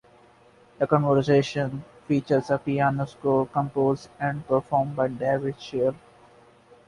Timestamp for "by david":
4.95-5.61